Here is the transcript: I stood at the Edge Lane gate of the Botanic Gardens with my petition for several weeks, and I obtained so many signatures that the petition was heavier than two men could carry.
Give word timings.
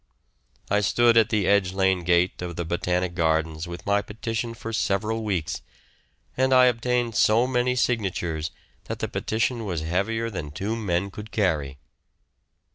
I 0.67 0.79
stood 0.79 1.15
at 1.15 1.29
the 1.29 1.45
Edge 1.45 1.73
Lane 1.73 2.03
gate 2.03 2.41
of 2.41 2.55
the 2.55 2.65
Botanic 2.65 3.13
Gardens 3.13 3.67
with 3.67 3.85
my 3.85 4.01
petition 4.01 4.55
for 4.55 4.73
several 4.73 5.23
weeks, 5.23 5.61
and 6.35 6.53
I 6.53 6.65
obtained 6.65 7.13
so 7.13 7.45
many 7.45 7.75
signatures 7.75 8.49
that 8.85 8.97
the 8.97 9.07
petition 9.07 9.63
was 9.63 9.81
heavier 9.81 10.31
than 10.31 10.49
two 10.49 10.75
men 10.75 11.11
could 11.11 11.29
carry. 11.29 11.77